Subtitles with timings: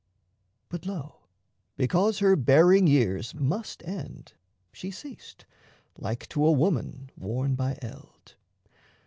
[0.67, 1.27] But, lo,
[1.77, 4.33] because her bearing years must end,
[4.73, 5.45] She ceased,
[5.95, 8.33] like to a woman worn by eld.